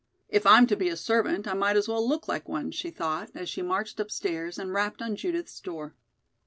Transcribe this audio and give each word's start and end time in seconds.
"If 0.29 0.47
I'm 0.47 0.65
to 0.65 0.75
be 0.75 0.89
a 0.89 0.97
servant, 0.97 1.47
I 1.47 1.53
might 1.53 1.75
as 1.75 1.87
well 1.87 2.03
look 2.09 2.27
like 2.27 2.49
one," 2.49 2.71
she 2.71 2.89
thought, 2.89 3.29
as 3.35 3.49
she 3.49 3.61
marched 3.61 3.99
upstairs 3.99 4.57
and 4.57 4.73
rapped 4.73 4.99
on 4.99 5.15
Judith's 5.15 5.59
door. 5.59 5.93